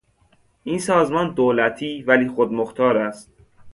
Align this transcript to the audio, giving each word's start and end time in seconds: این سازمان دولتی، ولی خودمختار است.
این 0.63 0.79
سازمان 0.79 1.33
دولتی، 1.33 2.03
ولی 2.03 2.27
خودمختار 2.27 2.97
است. 2.97 3.31